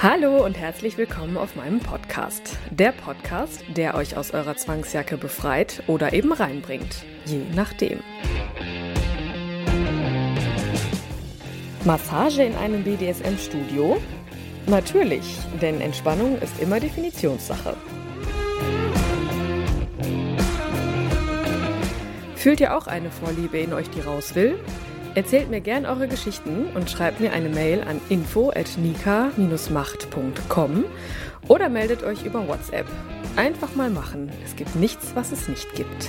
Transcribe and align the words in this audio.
Hallo 0.00 0.44
und 0.44 0.56
herzlich 0.56 0.96
willkommen 0.96 1.36
auf 1.36 1.56
meinem 1.56 1.80
Podcast. 1.80 2.56
Der 2.70 2.92
Podcast, 2.92 3.64
der 3.76 3.96
euch 3.96 4.16
aus 4.16 4.30
eurer 4.30 4.56
Zwangsjacke 4.56 5.16
befreit 5.16 5.82
oder 5.88 6.12
eben 6.12 6.32
reinbringt. 6.32 7.04
Je 7.24 7.40
nachdem. 7.52 7.98
Massage 11.84 12.44
in 12.44 12.54
einem 12.54 12.84
BDSM-Studio? 12.84 14.00
Natürlich, 14.68 15.36
denn 15.60 15.80
Entspannung 15.80 16.38
ist 16.38 16.60
immer 16.60 16.78
Definitionssache. 16.78 17.76
Fühlt 22.36 22.60
ihr 22.60 22.76
auch 22.76 22.86
eine 22.86 23.10
Vorliebe 23.10 23.58
in 23.58 23.72
euch, 23.72 23.90
die 23.90 24.00
raus 24.00 24.36
will? 24.36 24.60
Erzählt 25.18 25.50
mir 25.50 25.60
gern 25.60 25.84
eure 25.84 26.06
Geschichten 26.06 26.68
und 26.76 26.88
schreibt 26.88 27.18
mir 27.18 27.32
eine 27.32 27.48
Mail 27.48 27.82
an 27.82 28.00
info@nika-macht.com 28.08 30.84
oder 31.48 31.68
meldet 31.68 32.04
euch 32.04 32.24
über 32.24 32.46
WhatsApp. 32.46 32.86
Einfach 33.34 33.74
mal 33.74 33.90
machen. 33.90 34.30
Es 34.44 34.54
gibt 34.54 34.76
nichts, 34.76 35.16
was 35.16 35.32
es 35.32 35.48
nicht 35.48 35.74
gibt. 35.74 36.08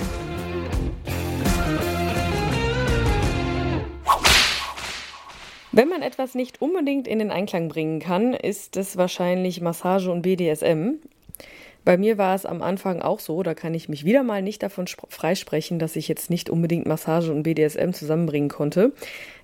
Wenn 5.72 5.88
man 5.88 6.02
etwas 6.02 6.36
nicht 6.36 6.62
unbedingt 6.62 7.08
in 7.08 7.18
den 7.18 7.32
Einklang 7.32 7.66
bringen 7.66 7.98
kann, 7.98 8.32
ist 8.32 8.76
es 8.76 8.96
wahrscheinlich 8.96 9.60
Massage 9.60 10.12
und 10.12 10.22
BDSM. 10.22 11.00
Bei 11.84 11.96
mir 11.96 12.18
war 12.18 12.34
es 12.34 12.44
am 12.44 12.62
Anfang 12.62 13.00
auch 13.00 13.20
so, 13.20 13.42
da 13.42 13.54
kann 13.54 13.74
ich 13.74 13.88
mich 13.88 14.04
wieder 14.04 14.22
mal 14.22 14.42
nicht 14.42 14.62
davon 14.62 14.86
freisprechen, 15.08 15.78
dass 15.78 15.96
ich 15.96 16.08
jetzt 16.08 16.30
nicht 16.30 16.50
unbedingt 16.50 16.86
Massage 16.86 17.32
und 17.32 17.42
BDSM 17.42 17.92
zusammenbringen 17.92 18.50
konnte. 18.50 18.92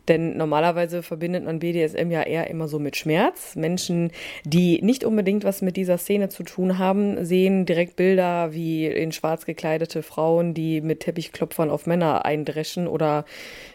Denn 0.09 0.37
normalerweise 0.37 1.03
verbindet 1.03 1.45
man 1.45 1.59
BDSM 1.59 2.11
ja 2.11 2.23
eher 2.23 2.49
immer 2.49 2.69
so 2.69 2.79
mit 2.79 2.97
Schmerz. 2.97 3.57
Menschen, 3.57 4.13
die 4.45 4.81
nicht 4.83 5.05
unbedingt 5.05 5.45
was 5.45 5.63
mit 5.63 5.77
dieser 5.77 5.99
Szene 5.99 6.29
zu 6.29 6.45
tun 6.45 6.79
haben, 6.79 7.25
sehen 7.25 7.67
direkt 7.67 7.97
Bilder 7.97 8.53
wie 8.53 8.87
in 8.87 9.13
schwarz 9.13 9.47
gekleidete 9.47 10.03
Frauen, 10.03 10.55
die 10.55 10.81
mit 10.81 11.01
Teppichklopfern 11.01 11.71
auf 11.71 11.87
Männer 11.87 12.25
eindreschen 12.25 12.87
oder 12.87 13.25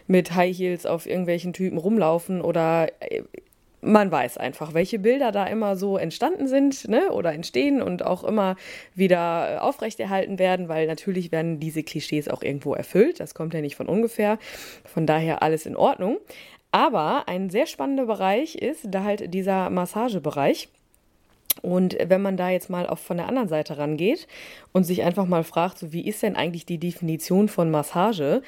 mit 0.06 0.34
High 0.34 0.56
Heels 0.56 0.86
auf 0.86 1.06
irgendwelchen 1.06 1.52
Typen 1.52 1.78
rumlaufen 1.78 2.40
oder 2.40 2.88
äh, 3.00 3.22
man 3.82 4.10
weiß 4.10 4.38
einfach, 4.38 4.74
welche 4.74 4.98
Bilder 5.00 5.32
da 5.32 5.44
immer 5.46 5.76
so 5.76 5.98
entstanden 5.98 6.46
sind 6.46 6.88
ne, 6.88 7.10
oder 7.10 7.32
entstehen 7.32 7.82
und 7.82 8.04
auch 8.04 8.22
immer 8.24 8.56
wieder 8.94 9.62
aufrechterhalten 9.62 10.38
werden, 10.38 10.68
weil 10.68 10.86
natürlich 10.86 11.32
werden 11.32 11.58
diese 11.58 11.82
Klischees 11.82 12.28
auch 12.28 12.42
irgendwo 12.42 12.74
erfüllt. 12.74 13.18
Das 13.20 13.34
kommt 13.34 13.54
ja 13.54 13.60
nicht 13.60 13.76
von 13.76 13.88
ungefähr. 13.88 14.38
Von 14.84 15.06
daher 15.06 15.42
alles 15.42 15.66
in 15.66 15.76
Ordnung. 15.76 16.18
Aber 16.70 17.28
ein 17.28 17.50
sehr 17.50 17.66
spannender 17.66 18.06
Bereich 18.06 18.54
ist 18.54 18.86
da 18.88 19.02
halt 19.02 19.34
dieser 19.34 19.68
Massagebereich. 19.68 20.68
Und 21.60 21.98
wenn 22.02 22.22
man 22.22 22.36
da 22.36 22.48
jetzt 22.48 22.70
mal 22.70 22.86
auf 22.86 23.00
von 23.00 23.18
der 23.18 23.28
anderen 23.28 23.48
Seite 23.48 23.76
rangeht 23.76 24.26
und 24.72 24.84
sich 24.84 25.02
einfach 25.02 25.26
mal 25.26 25.44
fragt, 25.44 25.76
so 25.76 25.92
wie 25.92 26.06
ist 26.06 26.22
denn 26.22 26.36
eigentlich 26.36 26.64
die 26.64 26.78
Definition 26.78 27.48
von 27.48 27.70
Massage? 27.70 28.42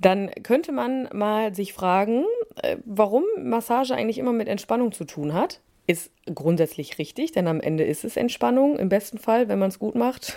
dann 0.00 0.30
könnte 0.42 0.72
man 0.72 1.08
mal 1.12 1.54
sich 1.54 1.72
fragen, 1.72 2.20
äh, 2.20 2.39
warum 2.84 3.24
Massage 3.38 3.94
eigentlich 3.94 4.18
immer 4.18 4.32
mit 4.32 4.48
Entspannung 4.48 4.92
zu 4.92 5.04
tun 5.04 5.34
hat. 5.34 5.60
Ist 5.86 6.12
grundsätzlich 6.32 6.98
richtig, 6.98 7.32
denn 7.32 7.48
am 7.48 7.60
Ende 7.60 7.84
ist 7.84 8.04
es 8.04 8.16
Entspannung. 8.16 8.78
Im 8.78 8.88
besten 8.88 9.18
Fall, 9.18 9.48
wenn 9.48 9.58
man 9.58 9.68
es 9.68 9.78
gut 9.78 9.94
macht. 9.94 10.36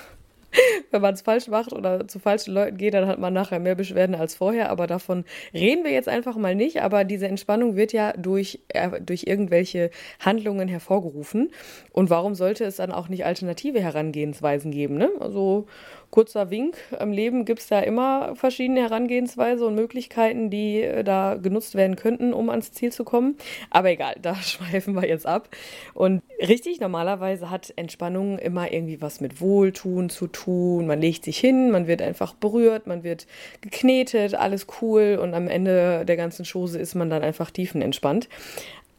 wenn 0.92 1.02
man 1.02 1.14
es 1.14 1.22
falsch 1.22 1.48
macht 1.48 1.74
oder 1.74 2.08
zu 2.08 2.20
falschen 2.20 2.54
Leuten 2.54 2.78
geht, 2.78 2.94
dann 2.94 3.08
hat 3.08 3.20
man 3.20 3.34
nachher 3.34 3.60
mehr 3.60 3.76
Beschwerden 3.76 4.16
als 4.16 4.36
vorher. 4.36 4.70
Aber 4.70 4.88
davon 4.88 5.26
reden 5.54 5.84
wir 5.84 5.92
jetzt 5.92 6.10
einfach 6.10 6.36
mal 6.36 6.56
nicht. 6.56 6.82
Aber 6.82 7.04
diese 7.04 7.28
Entspannung 7.28 7.76
wird 7.76 7.94
ja 7.94 8.14
durch, 8.14 8.60
äh, 8.70 9.02
durch 9.02 9.24
irgendwelche 9.26 9.90
Handlungen 10.20 10.68
hervorgerufen. 10.68 11.52
Und 11.92 12.10
warum 12.10 12.36
sollte 12.36 12.66
es 12.66 12.78
dann 12.78 12.92
auch 12.92 13.10
nicht 13.10 13.26
alternative 13.26 13.82
Herangehensweisen 13.82 14.72
geben? 14.72 14.98
Ne? 14.98 15.10
Also 15.20 15.68
kurzer 16.14 16.52
Wink, 16.52 16.78
im 17.00 17.12
Leben 17.12 17.44
gibt 17.44 17.62
es 17.62 17.68
da 17.68 17.80
immer 17.80 18.36
verschiedene 18.36 18.82
Herangehensweise 18.82 19.66
und 19.66 19.74
Möglichkeiten, 19.74 20.52
die 20.52 20.84
äh, 20.84 21.04
da 21.04 21.34
genutzt 21.34 21.74
werden 21.74 21.96
könnten, 21.96 22.34
um 22.34 22.52
ans 22.52 22.72
Ziel 22.72 22.92
zu 22.92 23.04
kommen. 23.04 23.36
Aber 23.72 23.90
egal, 23.90 24.16
da 24.22 24.36
schweifen 24.36 24.94
wir 24.94 25.08
jetzt 25.08 25.26
ab. 25.26 25.50
Und 25.96 26.22
richtig, 26.40 26.80
normalerweise 26.80 27.50
hat 27.50 27.74
Entspannung 27.78 28.38
immer 28.38 28.72
irgendwie 28.72 29.02
was 29.02 29.22
mit 29.22 29.42
Wohltun 29.42 30.10
zu 30.10 30.28
tun. 30.28 30.43
Man 30.52 31.02
legt 31.02 31.24
sich 31.26 31.38
hin, 31.38 31.72
man 31.72 31.88
wird 31.88 32.02
einfach 32.02 32.34
berührt, 32.34 32.88
man 32.88 33.04
wird 33.04 33.28
geknetet, 33.62 34.36
alles 34.36 34.68
cool 34.82 35.20
und 35.22 35.34
am 35.34 35.48
Ende 35.48 36.06
der 36.06 36.18
ganzen 36.18 36.46
Chose 36.46 36.80
ist 36.80 36.96
man 36.96 37.10
dann 37.10 37.24
einfach 37.24 37.52
tiefenentspannt. 37.52 38.28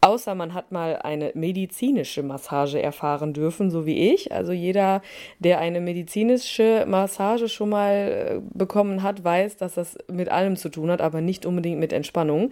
Außer 0.05 0.35
man 0.35 0.53
hat 0.53 0.71
mal 0.71 0.97
eine 0.97 1.31
medizinische 1.33 2.21
Massage 2.21 2.79
erfahren 2.79 3.33
dürfen, 3.33 3.71
so 3.71 3.87
wie 3.87 4.13
ich. 4.13 4.31
Also 4.31 4.51
jeder, 4.51 5.01
der 5.39 5.57
eine 5.57 5.81
medizinische 5.81 6.85
Massage 6.87 7.49
schon 7.49 7.69
mal 7.69 7.95
äh, 7.95 8.41
bekommen 8.53 9.01
hat, 9.01 9.23
weiß, 9.23 9.57
dass 9.57 9.73
das 9.73 9.97
mit 10.07 10.29
allem 10.29 10.57
zu 10.57 10.69
tun 10.69 10.91
hat, 10.91 11.01
aber 11.01 11.21
nicht 11.21 11.47
unbedingt 11.47 11.79
mit 11.79 11.91
Entspannung. 11.91 12.51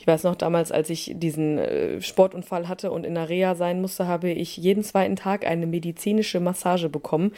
Ich 0.00 0.06
weiß 0.06 0.22
noch 0.24 0.34
damals, 0.34 0.72
als 0.72 0.88
ich 0.88 1.12
diesen 1.16 1.58
äh, 1.58 2.00
Sportunfall 2.00 2.68
hatte 2.68 2.90
und 2.90 3.04
in 3.04 3.16
der 3.16 3.28
Reha 3.28 3.54
sein 3.54 3.82
musste, 3.82 4.08
habe 4.08 4.30
ich 4.30 4.56
jeden 4.56 4.82
zweiten 4.82 5.16
Tag 5.16 5.46
eine 5.46 5.66
medizinische 5.66 6.40
Massage 6.40 6.88
bekommen. 6.88 7.32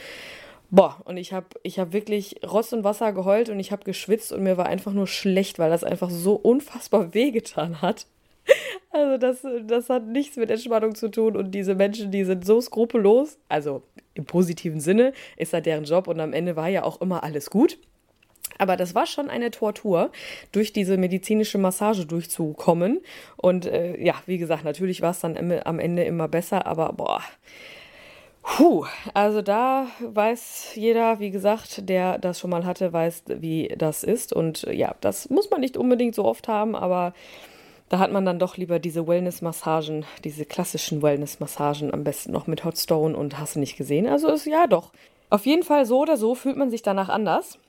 Boah, 0.69 1.01
und 1.05 1.15
ich 1.17 1.31
habe 1.31 1.47
ich 1.63 1.79
hab 1.79 1.93
wirklich 1.93 2.41
Rost 2.43 2.73
und 2.73 2.83
Wasser 2.83 3.13
geheult 3.13 3.49
und 3.49 3.59
ich 3.59 3.71
habe 3.71 3.85
geschwitzt 3.85 4.33
und 4.33 4.43
mir 4.43 4.57
war 4.57 4.65
einfach 4.65 4.91
nur 4.91 5.07
schlecht, 5.07 5.59
weil 5.59 5.69
das 5.69 5.83
einfach 5.83 6.09
so 6.09 6.33
unfassbar 6.33 7.13
wehgetan 7.13 7.81
hat. 7.81 8.07
Also 8.91 9.17
das, 9.17 9.45
das 9.65 9.89
hat 9.89 10.07
nichts 10.07 10.37
mit 10.37 10.49
Entspannung 10.49 10.95
zu 10.95 11.09
tun 11.09 11.35
und 11.35 11.51
diese 11.51 11.75
Menschen, 11.75 12.11
die 12.11 12.23
sind 12.23 12.45
so 12.45 12.59
skrupellos, 12.61 13.37
also 13.49 13.83
im 14.13 14.25
positiven 14.25 14.79
Sinne 14.79 15.13
ist 15.35 15.53
da 15.53 15.61
deren 15.61 15.83
Job 15.83 16.07
und 16.07 16.19
am 16.19 16.33
Ende 16.33 16.55
war 16.55 16.69
ja 16.69 16.83
auch 16.83 17.01
immer 17.01 17.23
alles 17.23 17.49
gut. 17.49 17.77
Aber 18.57 18.75
das 18.75 18.95
war 18.95 19.05
schon 19.05 19.29
eine 19.29 19.51
Tortur, 19.51 20.11
durch 20.51 20.73
diese 20.73 20.97
medizinische 20.97 21.57
Massage 21.57 22.05
durchzukommen. 22.05 23.01
Und 23.35 23.65
äh, 23.65 24.01
ja, 24.01 24.15
wie 24.25 24.37
gesagt, 24.37 24.63
natürlich 24.63 25.01
war 25.01 25.11
es 25.11 25.19
dann 25.19 25.37
am 25.63 25.79
Ende 25.79 26.03
immer 26.03 26.27
besser, 26.27 26.65
aber 26.65 26.93
boah. 26.93 27.21
Puh, 28.49 28.85
also 29.13 29.41
da 29.41 29.87
weiß 29.99 30.75
jeder, 30.75 31.19
wie 31.19 31.31
gesagt, 31.31 31.89
der 31.89 32.17
das 32.17 32.39
schon 32.39 32.49
mal 32.49 32.65
hatte, 32.65 32.93
weiß, 32.93 33.23
wie 33.27 33.67
das 33.77 34.03
ist. 34.03 34.31
Und 34.31 34.63
ja, 34.71 34.95
das 35.01 35.29
muss 35.29 35.51
man 35.51 35.59
nicht 35.59 35.75
unbedingt 35.75 36.15
so 36.15 36.23
oft 36.23 36.47
haben, 36.47 36.73
aber 36.73 37.13
da 37.89 37.99
hat 37.99 38.11
man 38.11 38.25
dann 38.25 38.39
doch 38.39 38.55
lieber 38.55 38.79
diese 38.79 39.05
Wellness-Massagen, 39.05 40.05
diese 40.23 40.45
klassischen 40.45 41.01
Wellness-Massagen, 41.01 41.93
am 41.93 42.05
besten 42.05 42.31
noch 42.31 42.47
mit 42.47 42.63
Hotstone 42.63 43.17
und 43.17 43.37
hast 43.37 43.55
du 43.55 43.59
nicht 43.59 43.75
gesehen. 43.75 44.07
Also 44.07 44.29
ist 44.29 44.45
ja 44.45 44.65
doch. 44.65 44.91
Auf 45.29 45.45
jeden 45.45 45.63
Fall 45.63 45.85
so 45.85 45.99
oder 45.99 46.15
so 46.15 46.33
fühlt 46.33 46.55
man 46.55 46.69
sich 46.69 46.81
danach 46.81 47.09
anders. 47.09 47.59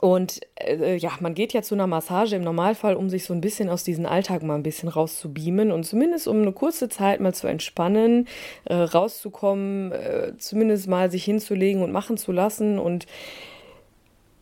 Und 0.00 0.40
äh, 0.56 0.96
ja, 0.96 1.10
man 1.20 1.34
geht 1.34 1.52
ja 1.52 1.62
zu 1.62 1.74
einer 1.74 1.86
Massage 1.86 2.36
im 2.36 2.42
Normalfall, 2.42 2.96
um 2.96 3.10
sich 3.10 3.24
so 3.24 3.34
ein 3.34 3.42
bisschen 3.42 3.68
aus 3.68 3.84
diesem 3.84 4.06
Alltag 4.06 4.42
mal 4.42 4.54
ein 4.54 4.62
bisschen 4.62 4.88
rauszubeamen 4.88 5.70
und 5.70 5.84
zumindest 5.84 6.26
um 6.26 6.40
eine 6.40 6.52
kurze 6.52 6.88
Zeit 6.88 7.20
mal 7.20 7.34
zu 7.34 7.46
entspannen, 7.46 8.26
äh, 8.64 8.74
rauszukommen, 8.74 9.92
äh, 9.92 10.32
zumindest 10.38 10.88
mal 10.88 11.10
sich 11.10 11.24
hinzulegen 11.24 11.82
und 11.82 11.92
machen 11.92 12.16
zu 12.16 12.32
lassen. 12.32 12.78
Und 12.78 13.06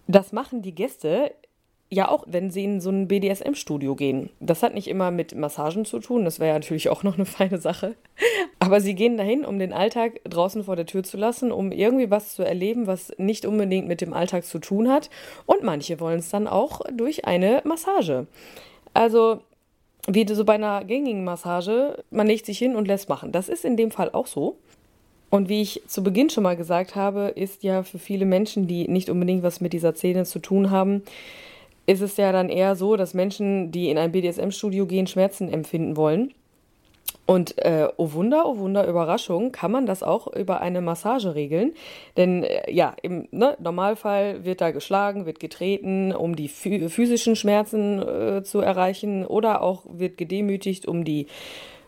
das 0.07 0.33
machen 0.33 0.63
die 0.63 0.75
Gäste 0.75 1.33
ja 1.91 2.09
auch, 2.09 2.25
wenn 2.27 2.51
sie 2.51 2.65
in 2.65 2.81
so 2.81 2.91
ein 2.91 3.09
BDSM-Studio 3.09 3.95
gehen. 3.95 4.31
Das 4.41 4.63
hat 4.63 4.75
nicht 4.75 4.89
immer 4.89 5.11
mit 5.11 5.35
Massagen 5.35 5.85
zu 5.85 6.01
tun, 6.01 6.25
das 6.25 6.39
wäre 6.39 6.51
ja 6.51 6.55
natürlich 6.55 6.91
auch 6.91 7.03
noch 7.03 7.15
eine 7.15 7.25
feine 7.27 7.59
Sache. 7.59 7.95
Aber 8.59 8.81
sie 8.81 8.95
gehen 8.95 9.17
dahin, 9.17 9.45
um 9.45 9.59
den 9.59 9.73
Alltag 9.73 10.21
draußen 10.25 10.65
vor 10.65 10.77
der 10.77 10.87
Tür 10.87 11.03
zu 11.03 11.17
lassen, 11.17 11.51
um 11.51 11.73
irgendwie 11.73 12.11
was 12.11 12.35
zu 12.35 12.43
erleben, 12.43 12.87
was 12.87 13.13
nicht 13.17 13.47
unbedingt 13.47 13.89
mit 13.89 14.01
dem 14.01 14.13
Alltag 14.13 14.45
zu 14.45 14.59
tun 14.59 14.91
hat. 14.91 15.09
Und 15.47 15.63
manche 15.63 16.01
wollen 16.01 16.19
es 16.19 16.29
dann 16.31 16.47
auch 16.47 16.83
durch 16.93 17.25
eine 17.25 17.63
Massage. 17.65 18.27
Also, 18.93 19.41
wie 20.07 20.27
so 20.29 20.45
bei 20.45 20.55
einer 20.55 20.85
gängigen 20.85 21.25
Massage, 21.25 22.05
man 22.11 22.27
legt 22.27 22.47
sich 22.47 22.59
hin 22.59 22.77
und 22.77 22.87
lässt 22.87 23.09
machen. 23.09 23.33
Das 23.33 23.49
ist 23.49 23.65
in 23.65 23.77
dem 23.77 23.91
Fall 23.91 24.11
auch 24.11 24.27
so. 24.27 24.59
Und 25.31 25.49
wie 25.49 25.61
ich 25.61 25.83
zu 25.87 26.03
Beginn 26.03 26.31
schon 26.31 26.43
mal 26.43 26.57
gesagt 26.57 26.97
habe, 26.97 27.29
ist 27.29 27.63
ja 27.63 27.83
für 27.83 27.99
viele 27.99 28.25
Menschen, 28.25 28.67
die 28.67 28.89
nicht 28.89 29.11
unbedingt 29.11 29.43
was 29.43 29.61
mit 29.61 29.75
dieser 29.75 29.95
Szene 29.95 30.25
zu 30.25 30.39
tun 30.39 30.71
haben, 30.71 31.03
ist 31.89 32.03
es 32.03 32.19
ja 32.19 32.33
dann 32.33 32.51
eher 32.51 32.77
so, 32.77 32.97
dass 32.97 33.15
Menschen, 33.15 33.73
die 33.73 33.89
in 33.89 33.97
ein 33.97 34.13
BDSM-Studio 34.13 34.87
gehen, 34.87 35.07
Schmerzen 35.07 35.49
empfinden 35.49 35.97
wollen. 35.97 36.35
Und 37.25 37.57
äh, 37.65 37.89
oh 37.97 38.13
Wunder, 38.13 38.45
oh 38.47 38.59
Wunder, 38.59 38.87
Überraschung, 38.87 39.53
kann 39.53 39.73
man 39.73 39.87
das 39.87 40.03
auch 40.03 40.27
über 40.27 40.61
eine 40.61 40.83
Massage 40.83 41.35
regeln. 41.35 41.73
Denn 42.19 42.45
äh, 42.45 42.71
ja, 42.71 42.95
im 43.01 43.27
ne, 43.31 43.57
Normalfall 43.59 44.45
wird 44.45 44.61
da 44.61 44.71
geschlagen, 44.71 45.25
wird 45.25 45.41
getreten, 45.41 46.13
um 46.13 46.37
die 46.37 46.49
physischen 46.49 47.37
Schmerzen 47.37 48.03
äh, 48.03 48.43
zu 48.43 48.61
erreichen 48.61 49.25
oder 49.25 49.63
auch 49.63 49.85
wird 49.91 50.19
gedemütigt, 50.19 50.87
um 50.87 51.05
die 51.05 51.27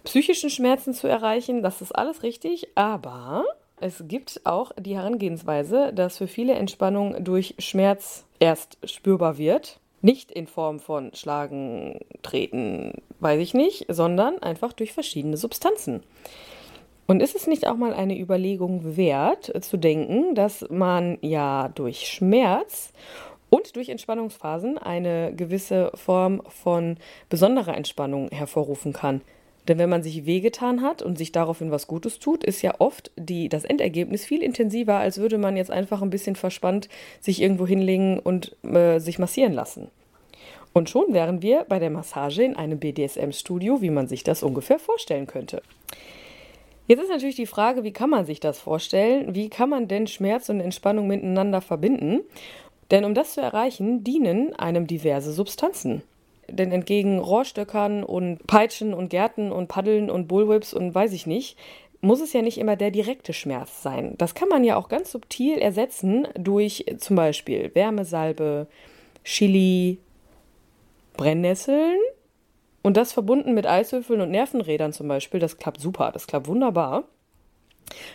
psychischen 0.04 0.48
Schmerzen 0.48 0.94
zu 0.94 1.08
erreichen. 1.08 1.62
Das 1.62 1.82
ist 1.82 1.92
alles 1.92 2.22
richtig, 2.22 2.68
aber 2.74 3.44
es 3.78 4.02
gibt 4.08 4.40
auch 4.44 4.72
die 4.78 4.96
Herangehensweise, 4.96 5.92
dass 5.94 6.16
für 6.16 6.26
viele 6.26 6.54
Entspannung 6.54 7.22
durch 7.22 7.54
Schmerz 7.58 8.24
erst 8.38 8.78
spürbar 8.84 9.36
wird. 9.36 9.78
Nicht 10.02 10.32
in 10.32 10.46
Form 10.46 10.80
von 10.80 11.12
Schlagen, 11.14 11.98
Treten, 12.22 12.94
weiß 13.20 13.40
ich 13.40 13.54
nicht, 13.54 13.86
sondern 13.88 14.42
einfach 14.42 14.72
durch 14.72 14.92
verschiedene 14.92 15.36
Substanzen. 15.36 16.02
Und 17.06 17.22
ist 17.22 17.34
es 17.34 17.46
nicht 17.46 17.66
auch 17.66 17.76
mal 17.76 17.92
eine 17.92 18.18
Überlegung 18.18 18.96
wert, 18.96 19.52
zu 19.64 19.76
denken, 19.76 20.34
dass 20.34 20.64
man 20.70 21.18
ja 21.22 21.68
durch 21.74 22.06
Schmerz 22.06 22.92
und 23.50 23.74
durch 23.74 23.88
Entspannungsphasen 23.88 24.78
eine 24.78 25.34
gewisse 25.34 25.90
Form 25.94 26.40
von 26.48 26.96
besonderer 27.28 27.76
Entspannung 27.76 28.28
hervorrufen 28.30 28.92
kann? 28.92 29.22
Denn 29.68 29.78
wenn 29.78 29.90
man 29.90 30.02
sich 30.02 30.26
wehgetan 30.26 30.82
hat 30.82 31.02
und 31.02 31.18
sich 31.18 31.32
daraufhin 31.32 31.70
was 31.70 31.86
Gutes 31.86 32.18
tut, 32.18 32.44
ist 32.44 32.62
ja 32.62 32.74
oft 32.78 33.10
die, 33.16 33.48
das 33.48 33.64
Endergebnis 33.64 34.24
viel 34.24 34.42
intensiver, 34.42 34.96
als 34.96 35.18
würde 35.18 35.38
man 35.38 35.56
jetzt 35.56 35.70
einfach 35.70 36.02
ein 36.02 36.10
bisschen 36.10 36.36
verspannt 36.36 36.88
sich 37.20 37.42
irgendwo 37.42 37.66
hinlegen 37.66 38.18
und 38.18 38.56
äh, 38.64 38.98
sich 38.98 39.18
massieren 39.18 39.52
lassen. 39.52 39.88
Und 40.72 40.88
schon 40.88 41.12
wären 41.12 41.42
wir 41.42 41.64
bei 41.68 41.78
der 41.78 41.90
Massage 41.90 42.42
in 42.42 42.56
einem 42.56 42.78
BDSM-Studio, 42.78 43.82
wie 43.82 43.90
man 43.90 44.06
sich 44.06 44.22
das 44.22 44.42
ungefähr 44.42 44.78
vorstellen 44.78 45.26
könnte. 45.26 45.62
Jetzt 46.86 47.02
ist 47.02 47.10
natürlich 47.10 47.36
die 47.36 47.46
Frage, 47.46 47.84
wie 47.84 47.92
kann 47.92 48.10
man 48.10 48.24
sich 48.24 48.40
das 48.40 48.58
vorstellen? 48.58 49.34
Wie 49.34 49.48
kann 49.48 49.68
man 49.68 49.88
denn 49.88 50.06
Schmerz 50.06 50.48
und 50.48 50.60
Entspannung 50.60 51.06
miteinander 51.06 51.60
verbinden? 51.60 52.20
Denn 52.90 53.04
um 53.04 53.14
das 53.14 53.34
zu 53.34 53.40
erreichen, 53.40 54.02
dienen 54.02 54.54
einem 54.54 54.86
diverse 54.86 55.32
Substanzen. 55.32 56.02
Denn 56.50 56.72
entgegen 56.72 57.18
Rohrstöckern 57.18 58.04
und 58.04 58.46
Peitschen 58.46 58.94
und 58.94 59.08
Gärten 59.08 59.52
und 59.52 59.68
Paddeln 59.68 60.10
und 60.10 60.28
Bullwhips 60.28 60.74
und 60.74 60.94
weiß 60.94 61.12
ich 61.12 61.26
nicht, 61.26 61.56
muss 62.00 62.20
es 62.20 62.32
ja 62.32 62.42
nicht 62.42 62.58
immer 62.58 62.76
der 62.76 62.90
direkte 62.90 63.32
Schmerz 63.32 63.82
sein. 63.82 64.14
Das 64.18 64.34
kann 64.34 64.48
man 64.48 64.64
ja 64.64 64.76
auch 64.76 64.88
ganz 64.88 65.12
subtil 65.12 65.58
ersetzen 65.58 66.26
durch 66.34 66.86
zum 66.98 67.16
Beispiel 67.16 67.70
Wärmesalbe, 67.74 68.66
Chili, 69.24 69.98
Brennnesseln 71.16 71.98
und 72.82 72.96
das 72.96 73.12
verbunden 73.12 73.52
mit 73.54 73.66
Eiswürfeln 73.66 74.22
und 74.22 74.30
Nervenrädern 74.30 74.92
zum 74.92 75.08
Beispiel. 75.08 75.40
Das 75.40 75.58
klappt 75.58 75.80
super, 75.80 76.10
das 76.12 76.26
klappt 76.26 76.48
wunderbar. 76.48 77.04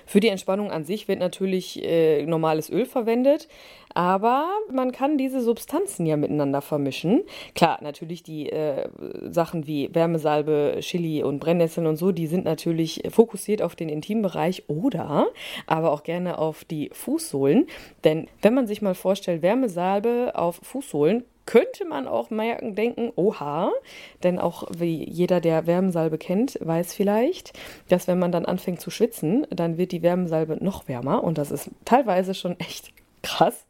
Für 0.06 0.19
die 0.19 0.30
Entspannung 0.30 0.72
an 0.72 0.86
sich 0.86 1.07
wird 1.07 1.19
natürlich 1.19 1.83
äh, 1.83 2.25
normales 2.25 2.69
Öl 2.69 2.86
verwendet, 2.86 3.48
aber 3.94 4.50
man 4.72 4.92
kann 4.92 5.18
diese 5.18 5.42
Substanzen 5.42 6.06
ja 6.06 6.18
miteinander 6.18 6.62
vermischen. 6.62 7.24
Klar, 7.56 7.80
natürlich 7.81 8.24
die 8.24 8.50
äh, 8.50 8.89
Sachen 9.30 9.68
wie 9.68 9.89
Wärmesalbe, 9.94 10.77
Chili 10.81 11.24
und 11.24 11.39
Brennnesseln 11.39 11.88
und 11.88 11.95
so, 11.95 12.12
die 12.12 12.27
sind 12.27 12.45
natürlich 12.45 13.04
fokussiert 13.10 13.62
auf 13.62 13.75
den 13.75 13.89
Intimbereich 13.89 14.63
oder 14.68 15.27
aber 15.66 15.92
auch 15.92 16.04
gerne 16.04 16.38
auf 16.38 16.66
die 16.66 16.89
Fußsohlen. 16.92 17.68
Denn 18.04 18.27
wenn 18.42 18.54
man 18.54 18.68
sich 18.68 18.81
mal 18.81 18.95
vorstellt, 18.95 19.42
Wärmesalbe 19.42 20.33
auf 20.36 20.60
Fußsohlen 20.62 21.24
könnte 21.45 21.86
man 21.86 22.07
auch 22.07 22.30
merken, 22.30 22.75
denken, 22.75 23.12
oha, 23.15 23.71
denn 24.24 24.39
auch 24.39 24.63
wie 24.75 25.07
jeder, 25.07 25.42
der 25.42 25.68
Wärmesalbe 25.68 26.18
kennt, 26.18 26.57
weiß 26.62 26.94
vielleicht, 26.94 27.53
dass 27.89 28.07
wenn 28.07 28.19
man 28.19 28.31
dann 28.31 28.45
anfängt 28.45 28.81
zu 28.81 28.89
schwitzen, 28.89 29.45
dann 29.50 29.77
wird 29.77 29.92
die 29.92 30.01
Wärmesalbe 30.01 30.63
noch 30.63 30.88
wärmer 30.88 31.24
und 31.24 31.38
das 31.38 31.51
ist 31.51 31.71
teilweise 31.86 32.33
schon 32.33 32.59
echt 32.59 32.92
krass. 33.25 33.66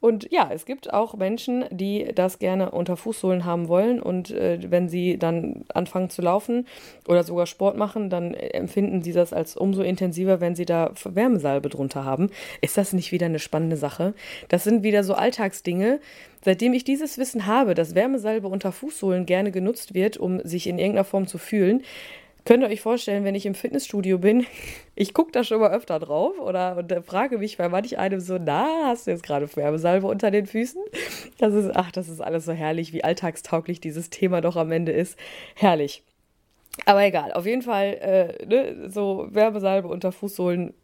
Und 0.00 0.30
ja, 0.30 0.50
es 0.52 0.64
gibt 0.64 0.92
auch 0.92 1.14
Menschen, 1.14 1.64
die 1.70 2.12
das 2.14 2.38
gerne 2.38 2.70
unter 2.70 2.96
Fußsohlen 2.96 3.44
haben 3.44 3.68
wollen. 3.68 4.00
Und 4.00 4.30
äh, 4.30 4.58
wenn 4.70 4.88
sie 4.88 5.18
dann 5.18 5.64
anfangen 5.74 6.10
zu 6.10 6.22
laufen 6.22 6.66
oder 7.08 7.24
sogar 7.24 7.46
Sport 7.46 7.76
machen, 7.76 8.08
dann 8.08 8.34
empfinden 8.34 9.02
sie 9.02 9.12
das 9.12 9.32
als 9.32 9.56
umso 9.56 9.82
intensiver, 9.82 10.40
wenn 10.40 10.54
sie 10.54 10.64
da 10.64 10.92
Wärmesalbe 11.04 11.68
drunter 11.68 12.04
haben. 12.04 12.30
Ist 12.60 12.78
das 12.78 12.92
nicht 12.92 13.12
wieder 13.12 13.26
eine 13.26 13.38
spannende 13.38 13.76
Sache? 13.76 14.14
Das 14.48 14.64
sind 14.64 14.82
wieder 14.82 15.02
so 15.02 15.14
Alltagsdinge. 15.14 16.00
Seitdem 16.42 16.72
ich 16.72 16.84
dieses 16.84 17.18
Wissen 17.18 17.46
habe, 17.46 17.74
dass 17.74 17.94
Wärmesalbe 17.94 18.48
unter 18.48 18.72
Fußsohlen 18.72 19.26
gerne 19.26 19.50
genutzt 19.50 19.92
wird, 19.92 20.16
um 20.16 20.40
sich 20.44 20.66
in 20.66 20.78
irgendeiner 20.78 21.04
Form 21.04 21.26
zu 21.26 21.36
fühlen, 21.36 21.82
Könnt 22.44 22.62
ihr 22.62 22.68
euch 22.68 22.80
vorstellen, 22.80 23.24
wenn 23.24 23.34
ich 23.34 23.46
im 23.46 23.54
Fitnessstudio 23.54 24.18
bin, 24.18 24.46
ich 24.94 25.14
gucke 25.14 25.32
da 25.32 25.44
schon 25.44 25.60
mal 25.60 25.72
öfter 25.72 25.98
drauf 25.98 26.38
oder 26.38 26.76
und 26.76 26.92
frage 27.04 27.38
mich 27.38 27.56
bei 27.58 27.68
manch 27.68 27.98
einem 27.98 28.20
so, 28.20 28.38
na, 28.38 28.86
hast 28.86 29.06
du 29.06 29.10
jetzt 29.10 29.22
gerade 29.22 29.48
Wärmesalbe 29.54 30.06
unter 30.06 30.30
den 30.30 30.46
Füßen? 30.46 30.82
Das 31.38 31.54
ist, 31.54 31.70
ach, 31.74 31.92
das 31.92 32.08
ist 32.08 32.20
alles 32.20 32.44
so 32.44 32.52
herrlich, 32.52 32.92
wie 32.92 33.04
alltagstauglich 33.04 33.80
dieses 33.80 34.10
Thema 34.10 34.40
doch 34.40 34.56
am 34.56 34.72
Ende 34.72 34.92
ist. 34.92 35.18
Herrlich. 35.54 36.02
Aber 36.86 37.02
egal, 37.04 37.32
auf 37.32 37.46
jeden 37.46 37.62
Fall, 37.62 38.38
äh, 38.40 38.46
ne, 38.46 38.88
so 38.88 39.26
Wärmesalbe 39.30 39.88
unter 39.88 40.12
Fußsohlen 40.12 40.74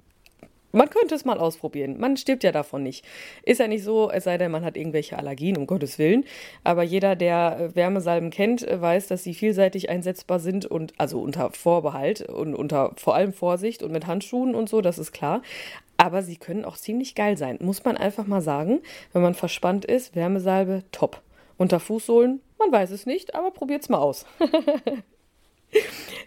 man 0.77 0.91
könnte 0.91 1.15
es 1.15 1.25
mal 1.25 1.39
ausprobieren. 1.39 1.99
Man 1.99 2.17
stirbt 2.17 2.45
ja 2.45 2.53
davon 2.53 2.83
nicht. 2.83 3.05
Ist 3.43 3.61
ja 3.61 3.67
nicht 3.67 3.83
so, 3.83 4.11
es 4.11 4.25
sei 4.25 4.39
denn, 4.39 4.51
man 4.51 4.65
hat 4.65 4.77
irgendwelche 4.77 5.19
Allergien, 5.19 5.57
um 5.57 5.67
Gottes 5.67 5.99
Willen. 5.99 6.25
Aber 6.65 6.83
jeder, 6.83 7.17
der 7.17 7.59
äh, 7.59 7.75
Wärmesalben 7.75 8.31
kennt, 8.31 8.63
äh, 8.63 8.81
weiß, 8.81 9.09
dass 9.09 9.25
sie 9.25 9.35
vielseitig 9.35 9.89
einsetzbar 9.89 10.39
sind 10.39 10.67
und 10.67 10.93
also 10.99 11.21
unter 11.21 11.51
Vorbehalt 11.51 12.23
und 12.29 12.55
unter 12.55 12.93
vor 12.97 13.15
allem 13.15 13.33
Vorsicht 13.33 13.83
und 13.83 13.91
mit 13.93 14.07
Handschuhen 14.07 14.55
und 14.55 14.69
so, 14.69 14.81
das 14.83 14.99
ist 14.99 15.13
klar. 15.13 15.43
Aber 15.97 16.23
sie 16.23 16.37
können 16.37 16.67
auch 16.67 16.77
ziemlich 16.77 17.15
geil 17.15 17.39
sein. 17.39 17.57
Muss 17.61 17.85
man 17.85 17.97
einfach 17.97 18.27
mal 18.27 18.43
sagen, 18.43 18.81
wenn 19.15 19.23
man 19.23 19.35
verspannt 19.35 19.87
ist, 19.87 20.15
Wärmesalbe 20.15 20.85
top. 20.93 21.23
Unter 21.57 21.81
Fußsohlen, 21.81 22.43
man 22.59 22.71
weiß 22.71 22.91
es 22.91 23.07
nicht, 23.07 23.35
aber 23.35 23.51
probiert's 23.51 23.89
mal 23.89 23.99
aus. 23.99 24.27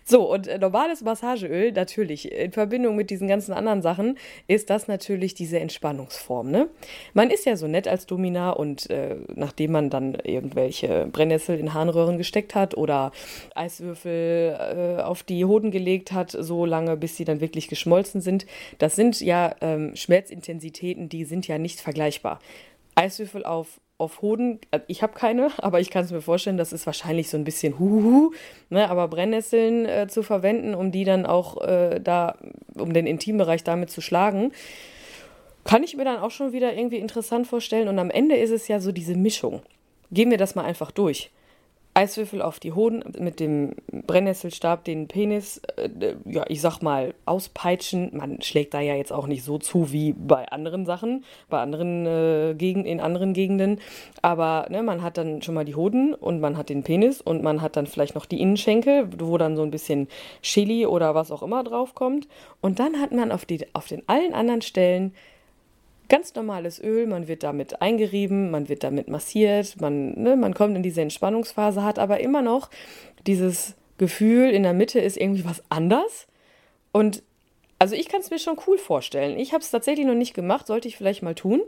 So, 0.10 0.32
und 0.32 0.48
äh, 0.48 0.58
normales 0.58 1.02
Massageöl, 1.02 1.72
natürlich, 1.72 2.32
in 2.32 2.52
Verbindung 2.52 2.96
mit 2.96 3.12
diesen 3.12 3.28
ganzen 3.28 3.54
anderen 3.54 3.84
Sachen, 3.84 4.18
ist 4.48 4.72
das 4.72 4.88
natürlich 4.88 5.36
diese 5.36 5.60
Entspannungsform. 5.60 6.50
Ne? 6.50 6.68
Man 7.14 7.30
ist 7.30 7.46
ja 7.46 7.56
so 7.56 7.68
nett 7.68 7.88
als 7.88 8.08
Domina 8.08 8.50
und 8.50 8.90
äh, 8.90 9.18
nachdem 9.36 9.72
man 9.74 9.92
dann 9.92 10.16
irgendwelche 10.16 11.08
Brennnessel 11.12 11.60
in 11.60 11.76
Harnröhren 11.76 12.18
gesteckt 12.18 12.56
hat 12.56 12.76
oder 12.76 13.12
Eiswürfel 13.54 14.98
äh, 14.98 15.02
auf 15.04 15.22
die 15.22 15.46
Hoden 15.46 15.70
gelegt 15.70 16.12
hat, 16.12 16.32
so 16.32 16.66
lange, 16.66 16.98
bis 16.98 17.16
sie 17.16 17.26
dann 17.26 17.40
wirklich 17.40 17.68
geschmolzen 17.68 18.20
sind, 18.20 18.48
das 18.80 18.96
sind 18.96 19.22
ja 19.22 19.56
ähm, 19.62 19.96
Schmerzintensitäten, 19.96 21.10
die 21.10 21.24
sind 21.24 21.48
ja 21.48 21.60
nicht 21.60 21.82
vergleichbar. 21.82 22.40
Eiswürfel 22.96 23.46
auf 23.46 23.80
auf 24.00 24.24
Hoden, 24.24 24.60
äh, 24.72 24.80
ich 24.88 25.04
habe 25.04 25.14
keine, 25.14 25.52
aber 25.58 25.80
ich 25.80 25.92
kann 25.92 26.04
es 26.04 26.12
mir 26.12 26.22
vorstellen, 26.22 26.58
das 26.58 26.74
ist 26.74 26.88
wahrscheinlich 26.88 27.30
so 27.30 27.38
ein 27.38 27.44
bisschen 27.44 27.78
huhuhu, 27.78 28.32
ne, 28.70 28.90
aber 28.90 29.08
Brennnesseln 29.08 29.86
äh, 29.86 30.08
zu 30.08 30.24
verwenden, 30.24 30.74
um 30.74 30.92
die 30.92 31.04
dann 31.04 31.28
auch 31.28 31.62
äh, 31.62 32.00
da, 32.00 32.38
um 32.76 32.94
den 32.94 33.06
Intimbereich 33.06 33.64
damit 33.64 33.92
zu 33.92 34.02
schlagen, 34.02 34.52
kann 35.66 35.84
ich 35.84 35.96
mir 35.96 36.06
dann 36.06 36.18
auch 36.18 36.32
schon 36.32 36.52
wieder 36.54 36.74
irgendwie 36.74 36.98
interessant 36.98 37.46
vorstellen. 37.46 37.88
Und 37.88 38.00
am 38.00 38.10
Ende 38.10 38.36
ist 38.36 38.50
es 38.50 38.68
ja 38.68 38.80
so 38.80 38.92
diese 38.92 39.16
Mischung. 39.16 39.62
Gehen 40.12 40.32
wir 40.32 40.38
das 40.38 40.56
mal 40.56 40.66
einfach 40.66 40.90
durch. 40.90 41.30
Eiswürfel 41.94 42.42
auf 42.42 42.60
die 42.60 42.72
Hoden 42.72 43.04
mit 43.18 43.40
dem 43.40 43.76
Brennnesselstab 43.92 44.84
den 44.86 45.08
Penis, 45.08 45.62
äh, 45.76 46.16
ja, 46.26 46.46
ich 46.48 46.62
sag 46.62 46.82
mal, 46.82 47.14
auspeitschen. 47.26 48.12
Man 48.16 48.42
schlägt 48.42 48.74
da 48.74 48.80
ja 48.80 48.96
jetzt 48.96 49.12
auch 49.12 49.28
nicht 49.28 49.44
so 49.44 49.58
zu 49.58 49.92
wie 49.92 50.14
bei 50.14 50.48
anderen 50.50 50.86
Sachen, 50.86 51.26
bei 51.50 51.60
anderen 51.60 52.06
äh, 52.06 52.54
Gegend, 52.56 52.86
in 52.86 53.00
anderen 53.00 53.34
Gegenden. 53.34 53.80
Aber 54.22 54.68
ne, 54.70 54.84
man 54.84 55.02
hat 55.02 55.18
dann 55.18 55.42
schon 55.42 55.56
mal 55.56 55.66
die 55.66 55.76
Hoden 55.76 56.14
und 56.14 56.40
man 56.40 56.58
hat 56.58 56.70
den 56.70 56.84
Penis 56.84 57.22
und 57.22 57.44
man 57.44 57.62
hat 57.62 57.76
dann 57.76 57.88
vielleicht 57.88 58.16
noch 58.16 58.26
die 58.26 58.40
Innenschenkel, 58.40 59.10
wo 59.20 59.38
dann 59.38 59.56
so 59.56 59.64
ein 59.64 59.72
bisschen 59.72 60.08
Chili 60.42 60.86
oder 60.86 61.16
was 61.16 61.32
auch 61.32 61.44
immer 61.44 61.64
draufkommt. 61.64 62.28
Und 62.62 62.80
dann 62.80 63.00
hat 63.02 63.12
man 63.12 63.32
auf, 63.32 63.46
die, 63.46 63.66
auf 63.74 63.88
den 63.88 64.08
allen 64.08 64.34
anderen 64.34 64.62
Stellen 64.62 65.14
ganz 66.10 66.36
normales 66.36 66.82
Öl, 66.82 67.08
man 67.08 67.28
wird 67.28 67.44
damit 67.44 67.82
eingerieben, 67.82 68.52
man 68.52 68.68
wird 68.68 68.84
damit 68.84 69.08
massiert, 69.08 69.80
man, 69.80 70.20
ne, 70.20 70.36
man 70.36 70.54
kommt 70.54 70.76
in 70.76 70.84
diese 70.84 71.02
Entspannungsphase, 71.02 71.84
hat 71.84 72.00
aber 72.00 72.20
immer 72.20 72.42
noch 72.42 72.70
dieses 73.28 73.76
Gefühl, 73.98 74.50
in 74.50 74.64
der 74.64 74.74
Mitte 74.74 75.00
ist 75.00 75.18
irgendwie 75.18 75.46
was 75.46 75.64
anders. 75.70 76.28
Und 76.92 77.24
also 77.78 77.96
ich 77.96 78.10
kann 78.10 78.22
es 78.22 78.30
mir 78.30 78.40
schon 78.40 78.58
cool 78.68 78.78
vorstellen. 78.78 79.38
Ich 79.38 79.54
habe 79.54 79.64
es 79.64 79.72
tatsächlich 79.72 80.06
noch 80.06 80.16
nicht 80.16 80.34
gemacht, 80.34 80.68
sollte 80.68 80.88
ich 80.88 80.98
vielleicht 80.98 81.24
mal 81.24 81.36
tun. 81.36 81.62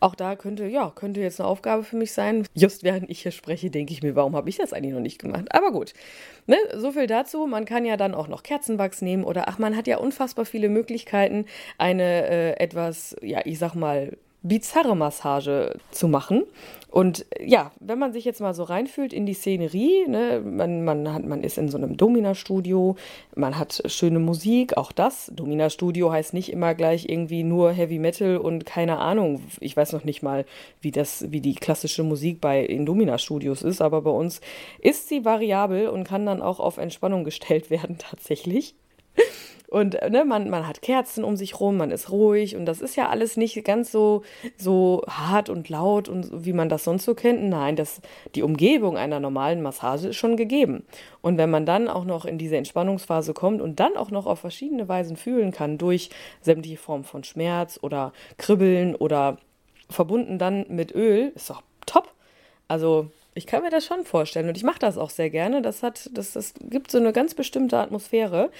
Auch 0.00 0.14
da 0.14 0.36
könnte, 0.36 0.66
ja, 0.66 0.90
könnte 0.94 1.20
jetzt 1.20 1.40
eine 1.40 1.48
Aufgabe 1.48 1.82
für 1.82 1.96
mich 1.96 2.12
sein. 2.12 2.46
Just 2.54 2.82
während 2.82 3.10
ich 3.10 3.22
hier 3.22 3.32
spreche, 3.32 3.70
denke 3.70 3.92
ich 3.92 4.02
mir, 4.02 4.14
warum 4.14 4.36
habe 4.36 4.48
ich 4.48 4.56
das 4.56 4.72
eigentlich 4.72 4.94
noch 4.94 5.00
nicht 5.00 5.18
gemacht? 5.18 5.46
Aber 5.50 5.72
gut, 5.72 5.92
ne, 6.46 6.56
so 6.74 6.92
viel 6.92 7.06
dazu. 7.06 7.46
Man 7.46 7.64
kann 7.64 7.84
ja 7.84 7.96
dann 7.96 8.14
auch 8.14 8.28
noch 8.28 8.42
Kerzenwachs 8.42 9.02
nehmen 9.02 9.24
oder 9.24 9.48
ach, 9.48 9.58
man 9.58 9.76
hat 9.76 9.86
ja 9.86 9.98
unfassbar 9.98 10.44
viele 10.44 10.68
Möglichkeiten, 10.68 11.46
eine 11.78 12.28
äh, 12.28 12.52
etwas, 12.60 13.16
ja, 13.22 13.40
ich 13.44 13.58
sag 13.58 13.74
mal, 13.74 14.16
bizarre 14.42 14.96
Massage 14.96 15.76
zu 15.90 16.08
machen. 16.08 16.44
Und 16.96 17.26
ja, 17.44 17.72
wenn 17.78 17.98
man 17.98 18.14
sich 18.14 18.24
jetzt 18.24 18.40
mal 18.40 18.54
so 18.54 18.62
reinfühlt 18.62 19.12
in 19.12 19.26
die 19.26 19.34
Szenerie, 19.34 20.08
ne, 20.08 20.40
man, 20.42 20.82
man, 20.82 21.12
hat, 21.12 21.26
man 21.26 21.44
ist 21.44 21.58
in 21.58 21.68
so 21.68 21.76
einem 21.76 21.98
Domina-Studio, 21.98 22.96
man 23.34 23.58
hat 23.58 23.82
schöne 23.84 24.18
Musik, 24.18 24.78
auch 24.78 24.92
das. 24.92 25.30
Domina-Studio 25.34 26.10
heißt 26.10 26.32
nicht 26.32 26.50
immer 26.50 26.74
gleich 26.74 27.06
irgendwie 27.06 27.42
nur 27.42 27.70
Heavy 27.70 27.98
Metal 27.98 28.38
und 28.38 28.64
keine 28.64 28.96
Ahnung. 28.96 29.42
Ich 29.60 29.76
weiß 29.76 29.92
noch 29.92 30.04
nicht 30.04 30.22
mal, 30.22 30.46
wie 30.80 30.90
das, 30.90 31.30
wie 31.30 31.42
die 31.42 31.54
klassische 31.54 32.02
Musik 32.02 32.40
bei 32.40 32.64
in 32.64 32.86
Domina-Studios 32.86 33.60
ist, 33.60 33.82
aber 33.82 34.00
bei 34.00 34.10
uns 34.10 34.40
ist 34.80 35.10
sie 35.10 35.22
variabel 35.26 35.88
und 35.88 36.04
kann 36.04 36.24
dann 36.24 36.40
auch 36.40 36.60
auf 36.60 36.78
Entspannung 36.78 37.24
gestellt 37.24 37.68
werden 37.68 37.98
tatsächlich. 37.98 38.74
Und 39.68 39.94
ne, 40.10 40.24
man, 40.24 40.48
man 40.48 40.66
hat 40.66 40.80
Kerzen 40.80 41.24
um 41.24 41.36
sich 41.36 41.58
rum, 41.58 41.76
man 41.76 41.90
ist 41.90 42.10
ruhig 42.10 42.56
und 42.56 42.66
das 42.66 42.80
ist 42.80 42.96
ja 42.96 43.08
alles 43.08 43.36
nicht 43.36 43.62
ganz 43.64 43.90
so, 43.90 44.22
so 44.56 45.02
hart 45.08 45.48
und 45.48 45.68
laut 45.68 46.08
und 46.08 46.46
wie 46.46 46.52
man 46.52 46.68
das 46.68 46.84
sonst 46.84 47.04
so 47.04 47.14
kennt. 47.14 47.42
Nein, 47.42 47.74
das, 47.74 48.00
die 48.34 48.42
Umgebung 48.42 48.96
einer 48.96 49.18
normalen 49.18 49.62
Massage 49.62 50.08
ist 50.08 50.16
schon 50.16 50.36
gegeben. 50.36 50.84
Und 51.20 51.36
wenn 51.36 51.50
man 51.50 51.66
dann 51.66 51.88
auch 51.88 52.04
noch 52.04 52.24
in 52.24 52.38
diese 52.38 52.56
Entspannungsphase 52.56 53.34
kommt 53.34 53.60
und 53.60 53.80
dann 53.80 53.96
auch 53.96 54.10
noch 54.10 54.26
auf 54.26 54.38
verschiedene 54.38 54.88
Weisen 54.88 55.16
fühlen 55.16 55.50
kann, 55.50 55.78
durch 55.78 56.10
sämtliche 56.40 56.78
Formen 56.78 57.04
von 57.04 57.24
Schmerz 57.24 57.78
oder 57.82 58.12
Kribbeln 58.38 58.94
oder 58.94 59.38
verbunden 59.90 60.38
dann 60.38 60.66
mit 60.68 60.94
Öl, 60.94 61.32
ist 61.34 61.50
doch 61.50 61.62
top. 61.86 62.12
Also 62.68 63.08
ich 63.34 63.46
kann 63.46 63.62
mir 63.62 63.70
das 63.70 63.84
schon 63.84 64.04
vorstellen 64.04 64.48
und 64.48 64.56
ich 64.56 64.64
mache 64.64 64.78
das 64.78 64.96
auch 64.96 65.10
sehr 65.10 65.28
gerne. 65.28 65.60
Das 65.60 65.82
hat, 65.82 66.08
das, 66.14 66.32
das 66.32 66.54
gibt 66.60 66.90
so 66.90 66.98
eine 66.98 67.12
ganz 67.12 67.34
bestimmte 67.34 67.78
Atmosphäre 67.78 68.50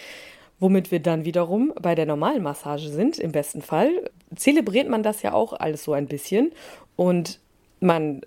womit 0.59 0.91
wir 0.91 1.01
dann 1.01 1.25
wiederum 1.25 1.73
bei 1.81 1.95
der 1.95 2.07
normalen 2.07 2.43
Massage 2.43 2.89
sind, 2.89 3.19
im 3.19 3.33
besten 3.33 3.63
Fall, 3.63 4.11
zelebriert 4.35 4.89
man 4.89 5.03
das 5.03 5.23
ja 5.23 5.33
auch 5.33 5.53
alles 5.53 5.85
so 5.85 5.93
ein 5.93 6.07
bisschen 6.07 6.53
und 6.97 7.41
man 7.81 8.23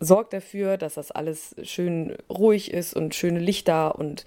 sorgt 0.00 0.32
dafür, 0.32 0.76
dass 0.76 0.94
das 0.94 1.10
alles 1.10 1.54
schön 1.62 2.16
ruhig 2.28 2.72
ist 2.72 2.94
und 2.94 3.14
schöne 3.14 3.38
Lichter 3.38 3.98
und 3.98 4.24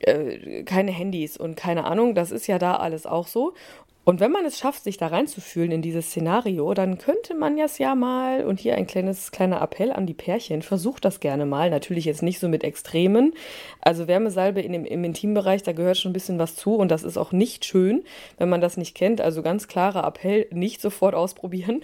äh, 0.00 0.64
keine 0.64 0.92
Handys 0.92 1.36
und 1.36 1.56
keine 1.56 1.84
Ahnung, 1.84 2.14
das 2.14 2.30
ist 2.30 2.46
ja 2.46 2.58
da 2.58 2.76
alles 2.76 3.06
auch 3.06 3.26
so. 3.26 3.54
Und 4.04 4.20
wenn 4.20 4.30
man 4.30 4.44
es 4.44 4.58
schafft, 4.58 4.84
sich 4.84 4.98
da 4.98 5.06
reinzufühlen 5.06 5.72
in 5.72 5.80
dieses 5.80 6.08
Szenario, 6.08 6.74
dann 6.74 6.98
könnte 6.98 7.34
man 7.34 7.58
es 7.58 7.78
ja 7.78 7.94
mal, 7.94 8.44
und 8.44 8.60
hier 8.60 8.74
ein 8.74 8.86
kleines, 8.86 9.30
kleiner 9.30 9.62
Appell 9.62 9.90
an 9.90 10.04
die 10.04 10.12
Pärchen, 10.12 10.60
versucht 10.60 11.06
das 11.06 11.20
gerne 11.20 11.46
mal. 11.46 11.70
Natürlich 11.70 12.04
jetzt 12.04 12.22
nicht 12.22 12.38
so 12.38 12.48
mit 12.48 12.64
Extremen. 12.64 13.32
Also 13.80 14.06
Wärmesalbe 14.06 14.60
in 14.60 14.72
dem, 14.72 14.84
im 14.84 15.04
Intimbereich, 15.04 15.62
da 15.62 15.72
gehört 15.72 15.96
schon 15.96 16.10
ein 16.10 16.14
bisschen 16.14 16.38
was 16.38 16.54
zu 16.54 16.74
und 16.74 16.90
das 16.90 17.02
ist 17.02 17.16
auch 17.16 17.32
nicht 17.32 17.64
schön, 17.64 18.04
wenn 18.36 18.50
man 18.50 18.60
das 18.60 18.76
nicht 18.76 18.94
kennt. 18.94 19.22
Also 19.22 19.42
ganz 19.42 19.68
klarer 19.68 20.06
Appell, 20.06 20.48
nicht 20.50 20.82
sofort 20.82 21.14
ausprobieren. 21.14 21.82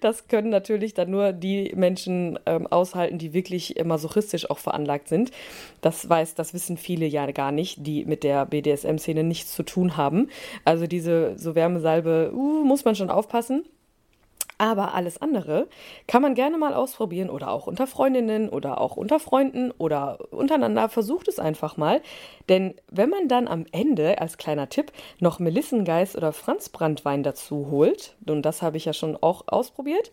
Das 0.00 0.28
können 0.28 0.50
natürlich 0.50 0.92
dann 0.92 1.10
nur 1.10 1.32
die 1.32 1.72
Menschen 1.74 2.38
ähm, 2.46 2.66
aushalten, 2.66 3.18
die 3.18 3.32
wirklich 3.32 3.74
masochistisch 3.84 4.50
auch 4.50 4.58
veranlagt 4.58 5.08
sind. 5.08 5.30
Das 5.80 6.08
weiß, 6.08 6.34
das 6.34 6.52
wissen 6.52 6.76
viele 6.76 7.06
ja 7.06 7.30
gar 7.30 7.52
nicht, 7.52 7.86
die 7.86 8.04
mit 8.04 8.22
der 8.22 8.44
BDSM-Szene 8.46 9.24
nichts 9.24 9.54
zu 9.54 9.62
tun 9.62 9.96
haben. 9.96 10.28
Also 10.64 10.86
diese 10.86 11.38
so 11.38 11.54
Wärmesalbe 11.54 12.32
uh, 12.34 12.64
muss 12.64 12.84
man 12.84 12.96
schon 12.96 13.10
aufpassen. 13.10 13.64
Aber 14.58 14.94
alles 14.94 15.20
andere 15.20 15.68
kann 16.06 16.22
man 16.22 16.34
gerne 16.34 16.58
mal 16.58 16.74
ausprobieren 16.74 17.30
oder 17.30 17.50
auch 17.50 17.66
unter 17.66 17.86
Freundinnen 17.86 18.48
oder 18.48 18.80
auch 18.80 18.96
unter 18.96 19.18
Freunden 19.18 19.72
oder 19.72 20.18
untereinander. 20.30 20.88
Versucht 20.88 21.28
es 21.28 21.38
einfach 21.38 21.76
mal. 21.76 22.00
Denn 22.48 22.74
wenn 22.90 23.10
man 23.10 23.28
dann 23.28 23.48
am 23.48 23.66
Ende 23.72 24.20
als 24.20 24.38
kleiner 24.38 24.68
Tipp 24.68 24.92
noch 25.18 25.38
Melissengeist 25.38 26.16
oder 26.16 26.32
Franzbrandwein 26.32 27.22
dazu 27.22 27.68
holt, 27.70 28.14
und 28.26 28.42
das 28.42 28.62
habe 28.62 28.76
ich 28.76 28.84
ja 28.84 28.92
schon 28.92 29.16
auch 29.20 29.44
ausprobiert, 29.46 30.12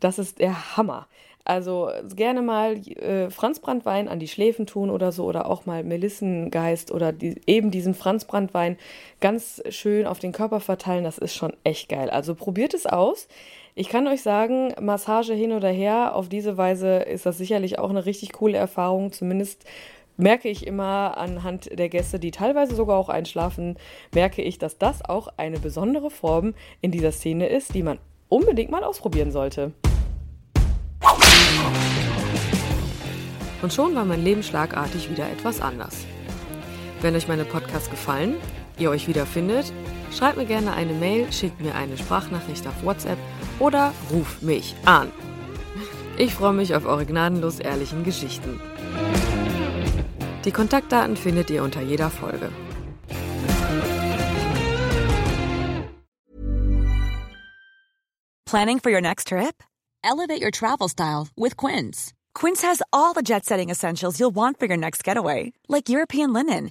das 0.00 0.18
ist 0.18 0.38
der 0.38 0.76
Hammer. 0.76 1.06
Also 1.48 1.90
gerne 2.14 2.42
mal 2.42 2.74
äh, 2.74 3.30
Franzbrandwein 3.30 4.06
an 4.08 4.18
die 4.18 4.28
Schläfen 4.28 4.66
tun 4.66 4.90
oder 4.90 5.12
so 5.12 5.24
oder 5.24 5.46
auch 5.48 5.64
mal 5.64 5.82
Melissengeist 5.82 6.92
oder 6.92 7.10
die, 7.10 7.40
eben 7.46 7.70
diesen 7.70 7.94
Franzbrandwein 7.94 8.76
ganz 9.20 9.62
schön 9.70 10.06
auf 10.06 10.18
den 10.18 10.32
Körper 10.32 10.60
verteilen. 10.60 11.04
Das 11.04 11.16
ist 11.16 11.34
schon 11.34 11.54
echt 11.64 11.88
geil. 11.88 12.10
Also 12.10 12.34
probiert 12.34 12.74
es 12.74 12.84
aus. 12.84 13.28
Ich 13.80 13.88
kann 13.88 14.08
euch 14.08 14.22
sagen, 14.22 14.74
Massage 14.80 15.34
hin 15.34 15.52
oder 15.52 15.68
her, 15.68 16.16
auf 16.16 16.28
diese 16.28 16.56
Weise 16.56 16.96
ist 16.96 17.26
das 17.26 17.38
sicherlich 17.38 17.78
auch 17.78 17.90
eine 17.90 18.06
richtig 18.06 18.32
coole 18.32 18.58
Erfahrung. 18.58 19.12
Zumindest 19.12 19.64
merke 20.16 20.48
ich 20.48 20.66
immer 20.66 21.16
anhand 21.16 21.78
der 21.78 21.88
Gäste, 21.88 22.18
die 22.18 22.32
teilweise 22.32 22.74
sogar 22.74 22.98
auch 22.98 23.08
einschlafen, 23.08 23.76
merke 24.12 24.42
ich, 24.42 24.58
dass 24.58 24.78
das 24.78 25.04
auch 25.04 25.28
eine 25.36 25.60
besondere 25.60 26.10
Form 26.10 26.54
in 26.80 26.90
dieser 26.90 27.12
Szene 27.12 27.46
ist, 27.46 27.72
die 27.72 27.84
man 27.84 28.00
unbedingt 28.28 28.72
mal 28.72 28.82
ausprobieren 28.82 29.30
sollte. 29.30 29.70
Und 33.62 33.72
schon 33.72 33.94
war 33.94 34.04
mein 34.04 34.24
Leben 34.24 34.42
schlagartig 34.42 35.08
wieder 35.08 35.30
etwas 35.30 35.60
anders. 35.60 36.04
Wenn 37.00 37.14
euch 37.14 37.28
meine 37.28 37.44
Podcasts 37.44 37.88
gefallen, 37.88 38.38
ihr 38.80 38.90
euch 38.90 39.08
wiederfindet, 39.08 39.72
schreibt 40.12 40.36
mir 40.36 40.46
gerne 40.46 40.72
eine 40.72 40.92
Mail, 40.94 41.32
schickt 41.32 41.60
mir 41.60 41.74
eine 41.74 41.96
Sprachnachricht 41.96 42.66
auf 42.66 42.84
WhatsApp 42.84 43.18
oder 43.58 43.92
ruft 44.10 44.42
mich 44.42 44.74
an. 44.84 45.10
Ich 46.16 46.34
freue 46.34 46.52
mich 46.52 46.74
auf 46.74 46.84
eure 46.84 47.06
gnadenlos 47.06 47.60
ehrlichen 47.60 48.04
Geschichten. 48.04 48.60
Die 50.44 50.52
Kontaktdaten 50.52 51.16
findet 51.16 51.50
ihr 51.50 51.62
unter 51.62 51.82
jeder 51.82 52.10
Folge. 52.10 52.50
Planning 58.46 58.80
for 58.80 58.90
your 58.90 59.02
next 59.02 59.28
trip? 59.28 59.62
Elevate 60.02 60.40
your 60.40 60.50
travel 60.50 60.88
style 60.88 61.28
with 61.36 61.56
Quince. 61.56 62.14
Quince 62.34 62.62
has 62.62 62.82
all 62.92 63.12
the 63.12 63.22
jet 63.22 63.44
setting 63.44 63.68
essentials 63.68 64.18
you'll 64.18 64.34
want 64.34 64.58
for 64.58 64.66
your 64.66 64.76
next 64.76 65.04
getaway, 65.04 65.52
like 65.68 65.88
European 65.88 66.32
linen, 66.32 66.70